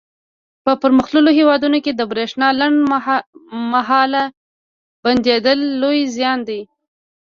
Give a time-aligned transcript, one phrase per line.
[0.63, 2.77] په پرمختللو هېوادونو کې د برېښنا لنډ
[3.73, 4.23] مهاله
[5.03, 6.61] بندېدل لوی زیان دی.